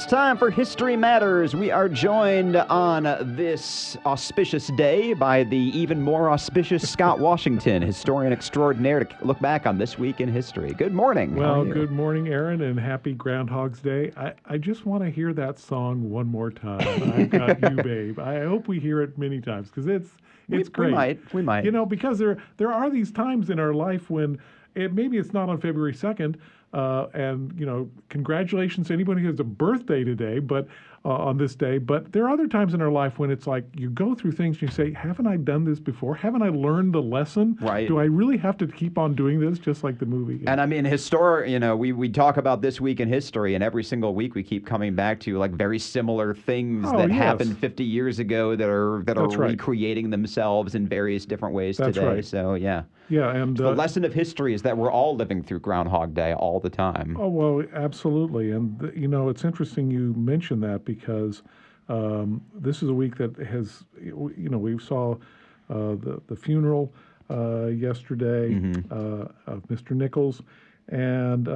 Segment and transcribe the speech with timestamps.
[0.00, 1.54] time for History Matters.
[1.54, 3.02] We are joined on
[3.36, 9.66] this auspicious day by the even more auspicious Scott Washington, historian extraordinaire, to look back
[9.66, 10.72] on this week in history.
[10.72, 11.34] Good morning.
[11.34, 14.12] Well, good morning, Aaron, and happy Groundhog's Day.
[14.16, 16.80] I, I just want to hear that song one more time.
[17.14, 18.18] I've got you, babe.
[18.18, 20.10] I hope we hear it many times because it's
[20.48, 20.88] it's we, great.
[20.88, 21.34] We might.
[21.34, 21.64] We might.
[21.66, 24.38] You know, because there there are these times in our life when
[24.74, 26.38] it, maybe it's not on February second,
[26.72, 30.66] uh, and you know, congratulations to anybody who has a birthday today, but
[31.04, 31.78] uh, on this day.
[31.78, 34.56] But there are other times in our life when it's like you go through things
[34.56, 36.14] and you say, "Haven't I done this before?
[36.14, 37.58] Haven't I learned the lesson?
[37.60, 37.88] Right.
[37.88, 40.66] Do I really have to keep on doing this, just like the movie?" And I
[40.66, 41.50] mean, historic.
[41.50, 44.42] You know, we we talk about this week in history, and every single week we
[44.44, 47.18] keep coming back to like very similar things Oh, that yes.
[47.18, 49.50] happened 50 years ago that are that are That's right.
[49.50, 52.06] recreating themselves in various different ways That's today.
[52.06, 52.24] right.
[52.24, 55.60] So yeah, yeah, and the uh, lesson of history is that we're all living through
[55.60, 57.16] Groundhog Day all the time.
[57.18, 58.52] Oh, well, absolutely.
[58.52, 61.42] And, th- you know, it's interesting you mentioned that because
[61.88, 65.14] um, this is a week that has, you know, we saw
[65.68, 66.92] uh, the, the funeral
[67.30, 68.54] uh, yesterday
[68.90, 68.94] uh,
[69.46, 69.90] of Mr.
[69.92, 70.42] Nichols
[70.88, 71.52] and, uh,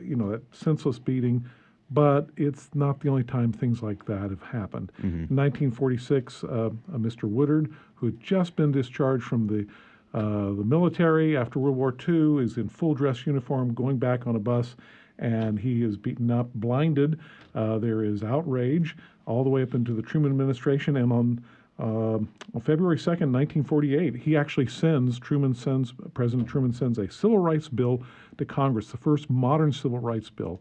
[0.00, 1.44] you know, that senseless beating.
[1.90, 4.92] But it's not the only time things like that have happened.
[5.02, 7.24] In 1946, uh, uh, Mr.
[7.24, 9.66] Woodard, who had just been discharged from the
[10.14, 14.36] uh, the military after World War II is in full dress uniform going back on
[14.36, 14.76] a bus,
[15.18, 17.18] and he is beaten up, blinded.
[17.54, 18.96] Uh, there is outrage
[19.26, 21.44] all the way up into the Truman administration, and on
[21.78, 27.38] um, on February 2nd, 1948, he actually sends, Truman sends, President Truman sends a civil
[27.38, 28.02] rights bill
[28.38, 30.60] to Congress, the first modern civil rights bill.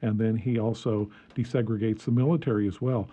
[0.00, 3.08] And then he also desegregates the military as well.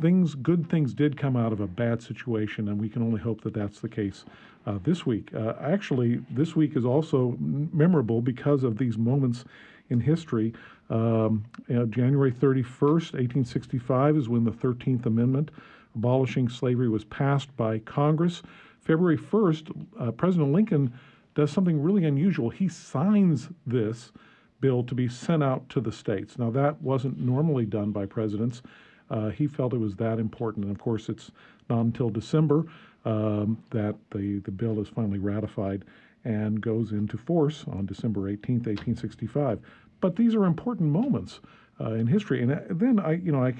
[0.00, 3.40] Things, good things did come out of a bad situation, and we can only hope
[3.42, 4.26] that that's the case
[4.66, 5.30] uh, this week.
[5.34, 9.46] Uh, actually, this week is also memorable because of these moments
[9.88, 10.52] in history.
[10.90, 15.50] Um, uh, January 31st, 1865, is when the 13th Amendment
[15.94, 18.42] abolishing slavery was passed by Congress.
[18.82, 20.92] February 1st, uh, President Lincoln
[21.34, 22.50] does something really unusual.
[22.50, 24.12] He signs this
[24.60, 26.38] bill to be sent out to the states.
[26.38, 28.62] Now, that wasn't normally done by presidents.
[29.10, 30.64] Uh, he felt it was that important.
[30.64, 31.30] And of course, it's
[31.68, 32.64] not until December
[33.04, 35.84] um, that the, the bill is finally ratified
[36.24, 39.60] and goes into force on December 18th, 1865.
[40.00, 41.40] But these are important moments
[41.80, 42.42] uh, in history.
[42.42, 43.54] And uh, then I, you know, I,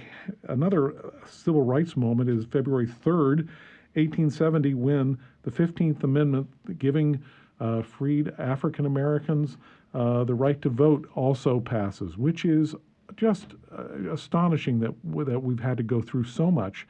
[0.48, 0.94] another
[1.26, 3.48] civil rights moment is February 3rd,
[3.94, 7.22] 1870, when the 15th Amendment giving
[7.60, 9.56] uh, freed African Americans
[9.94, 12.74] uh, the right to vote also passes, which is
[13.16, 14.94] just uh, astonishing that
[15.26, 16.86] that we've had to go through so much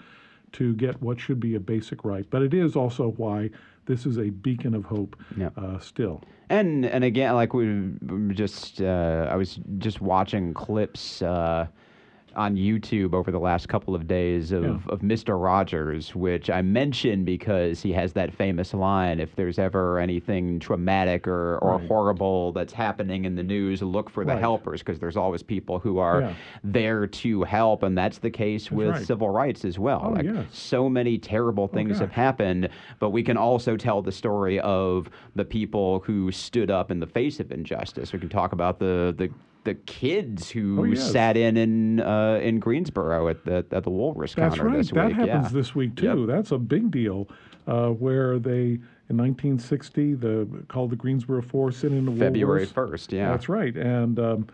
[0.53, 2.26] to get what should be a basic right.
[2.31, 3.50] But it is also why
[3.87, 5.50] this is a beacon of hope Yeah.
[5.56, 6.22] uh, still.
[6.48, 11.66] And and again, like we we just, uh, I was just watching clips uh,
[12.37, 14.79] on YouTube over the last couple of days of, Yeah.
[14.89, 19.99] of Mister Rogers, which I mention because he has that famous line: "If there's ever
[19.99, 21.89] anything traumatic or, or Right.
[21.89, 24.41] horrible that's happening in the news, look for the Right.
[24.41, 26.33] helpers, because there's always people who are Yeah.
[26.63, 29.03] there to help." And that's the case with right.
[29.03, 30.03] civil rights as well.
[30.05, 30.47] Oh, like yes.
[30.51, 32.69] so many terrible oh, things have happened,
[33.01, 37.07] but we can also tell the story of the people who stood up in the
[37.07, 38.13] face of injustice.
[38.13, 39.31] We can talk about the the,
[39.66, 41.12] the kids who Oh, yes.
[41.12, 44.78] sat in in uh, in Greensboro at the at the Woolworths That's counter right.
[44.78, 45.16] this That week.
[45.16, 45.49] happens yeah.
[45.59, 46.15] this week Yep.
[46.15, 46.27] too.
[46.27, 47.28] That's a big deal.
[47.66, 48.78] Uh, where they
[49.09, 52.19] in 1960, the called the Greensboro Four, sitting in the Woolworths.
[52.19, 52.71] February Woolworths.
[52.72, 53.12] first.
[53.12, 53.31] Yeah.
[53.31, 53.76] That's right.
[53.76, 54.47] And um,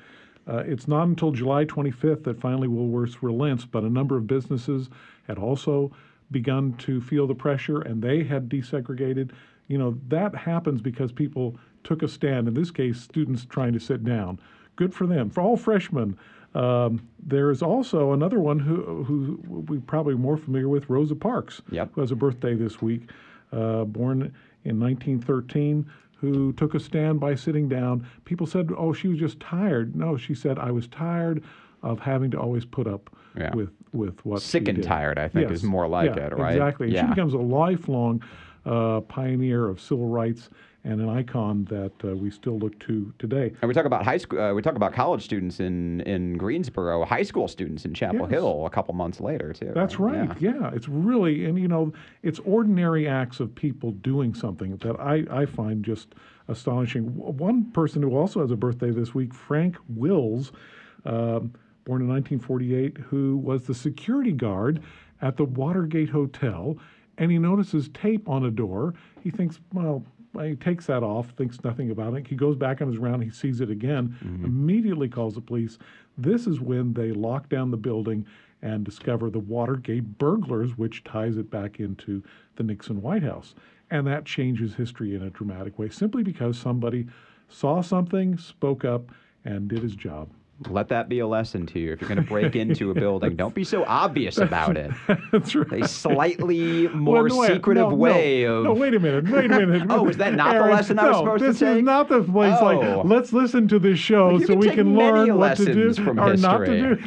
[0.49, 4.89] uh, it's not until July 25th that finally Woolworths relents, but a number of businesses
[5.29, 5.93] had also
[6.31, 9.31] begun to feel the pressure and they had desegregated.
[9.69, 13.79] You know, that happens because people took a stand, in this case, students trying to
[13.81, 14.39] sit down.
[14.77, 15.31] Good for them.
[15.31, 16.17] For all freshmen,
[16.55, 21.63] um, there is also another one who, who we're probably more familiar with, Rosa Parks,
[21.71, 21.91] Yep.
[21.95, 23.11] who has a birthday this week,
[23.53, 24.33] uh, born
[24.65, 25.87] in 1913,
[26.17, 28.07] who took a stand by sitting down.
[28.25, 29.97] People said, oh, she was just tired.
[29.97, 31.43] No, she said, I was tired
[31.83, 33.55] of having to always put up Yeah.
[33.55, 36.53] with, with what Sick and did." tired, I think, is more like yeah, it, right?
[36.53, 36.93] Exactly.
[36.93, 37.03] Yeah.
[37.03, 38.23] she becomes a lifelong
[38.65, 40.49] uh, pioneer of civil rights
[40.85, 43.53] and an icon that uh, we still look to today.
[43.61, 44.41] And we talk about high school.
[44.41, 48.31] Uh, we talk about college students in in Greensboro, high school students in Chapel Yes.
[48.31, 49.71] Hill a couple months later too.
[49.75, 50.31] That's right.
[50.41, 50.53] Yeah.
[50.61, 50.71] Yeah.
[50.75, 51.93] it's really, and you know,
[52.23, 56.15] it's ordinary acts of people doing something that I, I find just
[56.49, 57.05] astonishing.
[57.17, 60.51] One person who also has a birthday this week, Frank Wills,
[61.05, 61.53] um,
[61.85, 64.83] born in 1948, who was the security guard
[65.21, 66.77] at the Watergate Hotel,
[67.19, 68.95] and he notices tape on a door.
[69.23, 70.05] He thinks, well,
[70.41, 72.27] He takes that off, thinks nothing about it.
[72.27, 74.45] He goes back on his round, he sees it again, mm-hmm.
[74.45, 75.79] immediately calls the police.
[76.17, 78.27] This is when they lock down the building
[78.63, 82.23] and discover the Watergate burglars, which ties it back into
[82.57, 83.55] the Nixon White House.
[83.91, 87.07] And that changes history in a dramatic way simply because somebody
[87.49, 89.11] saw something, spoke up,
[89.45, 90.31] and did his job.
[90.71, 91.93] Let that be a lesson to you.
[91.93, 94.91] If you're going to break into a building, don't be so obvious about it.
[95.33, 95.83] That's right.
[95.83, 98.65] A slightly more Well, no, secretive no, way no, of.
[98.65, 99.29] No, wait a minute.
[99.29, 99.87] Wait a minute.
[99.91, 102.23] Oh, is that not the Aaron, lesson I was supposed to this is not the
[102.23, 102.57] place.
[102.61, 102.65] Oh.
[102.65, 106.21] Like, let's listen to this show so we can learn what to do lessons from
[106.21, 106.81] or not history.
[106.81, 107.03] to do.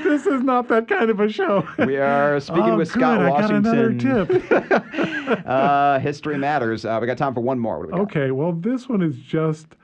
[0.02, 1.66] this is not that kind of a show.
[1.78, 3.00] We are speaking oh, with good.
[3.00, 4.42] Scott I got another Washington.
[4.48, 5.46] tip.
[5.46, 6.84] uh, history matters.
[6.84, 7.86] Uh, we got time for one more.
[7.86, 7.92] We?
[7.92, 9.76] Okay, well, this one is just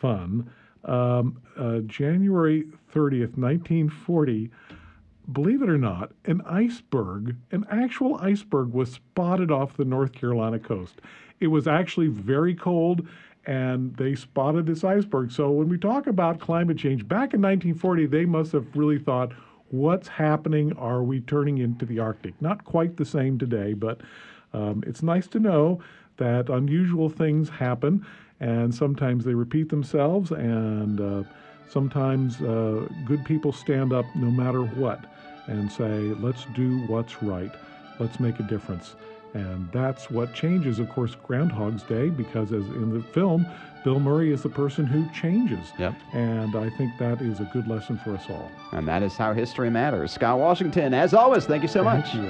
[0.00, 0.50] fun.
[0.84, 4.50] Um, uh, January 30th, 1940,
[5.32, 10.58] believe it or not, an iceberg, an actual iceberg, was spotted off the North Carolina
[10.58, 11.00] coast.
[11.40, 13.06] It was actually very cold,
[13.46, 15.30] and they spotted this iceberg.
[15.30, 19.32] So when we talk about climate change, back in 1940, they must have really thought,
[19.68, 20.72] what's happening?
[20.74, 22.40] Are we turning into the Arctic?
[22.40, 24.00] Not quite the same today, but
[24.52, 25.80] um, it's nice to know
[26.18, 28.06] that unusual things happen,
[28.42, 31.22] and sometimes they repeat themselves, and uh,
[31.70, 35.04] sometimes uh, good people stand up no matter what
[35.46, 37.52] and say, let's do what's right,
[38.00, 38.96] let's make a difference.
[39.34, 43.46] And that's what changes, of course, Groundhog's Day, because as in the film,
[43.84, 45.72] Bill Murray is the person who changes.
[45.78, 45.94] Yep.
[46.12, 48.50] And I think that is a good lesson for us all.
[48.72, 50.12] And that is how history matters.
[50.12, 52.12] Scott Washington, as always, thank you so much.
[52.12, 52.28] You.